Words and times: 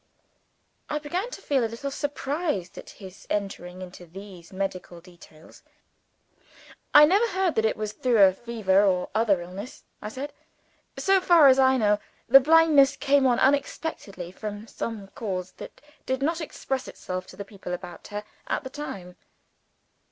I 0.89 0.97
began 0.97 1.29
to 1.29 1.43
feel 1.43 1.63
a 1.63 1.69
little 1.69 1.91
surprised 1.91 2.75
at 2.79 2.89
his 2.89 3.27
entering 3.29 3.83
into 3.83 4.07
these 4.07 4.51
medical 4.51 4.99
details. 4.99 5.61
"I 6.91 7.05
never 7.05 7.27
heard 7.27 7.53
that 7.53 7.65
it 7.65 7.77
was 7.77 7.93
through 7.93 8.17
a 8.23 8.33
fever, 8.33 8.83
or 8.83 9.11
other 9.13 9.43
illness," 9.43 9.83
I 10.01 10.09
said. 10.09 10.33
"So 10.97 11.21
far 11.21 11.49
as 11.49 11.59
I 11.59 11.77
know, 11.77 11.99
the 12.27 12.39
blindness 12.39 12.95
came 12.95 13.27
on 13.27 13.37
unexpectedly, 13.37 14.31
from 14.31 14.65
some 14.65 15.09
cause 15.09 15.51
that 15.57 15.79
did 16.07 16.23
not 16.23 16.41
express 16.41 16.87
itself 16.87 17.27
to 17.27 17.35
the 17.35 17.45
people 17.45 17.71
about 17.71 18.07
her, 18.07 18.23
at 18.47 18.63
the 18.63 18.71
time." 18.71 19.17